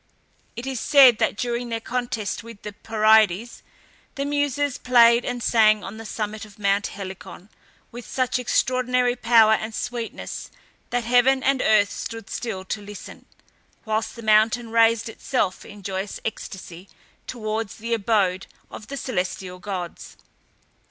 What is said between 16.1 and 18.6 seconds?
ecstasy towards the abode